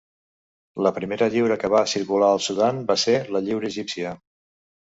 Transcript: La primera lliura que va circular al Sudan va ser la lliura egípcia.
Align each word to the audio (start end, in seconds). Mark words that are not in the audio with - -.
La 0.85 0.91
primera 0.95 1.27
lliura 1.35 1.57
que 1.65 1.71
va 1.75 1.83
circular 1.93 2.31
al 2.37 2.43
Sudan 2.47 2.81
va 2.89 2.99
ser 3.05 3.17
la 3.37 3.45
lliura 3.47 3.73
egípcia. 3.73 4.19